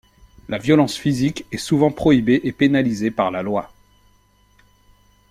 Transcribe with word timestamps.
La 0.49 0.57
violence 0.57 0.97
physique 0.97 1.45
est 1.51 1.59
souvent 1.59 1.91
prohibée 1.91 2.41
et 2.43 2.51
pénalisée 2.53 3.11
par 3.11 3.29
la 3.29 3.43
loi. 3.43 3.71